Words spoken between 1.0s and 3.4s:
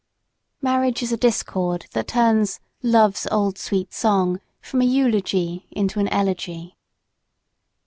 is a discord that turns "Love's